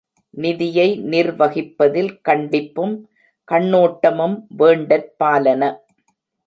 நிதியை 0.33 0.87
நிர்வகிப்பதில் 1.03 2.11
கண்டிப்பும், 2.29 2.95
கண்ணோட்டமும் 3.47 4.37
வேண்டற்பாலன. 4.59 5.63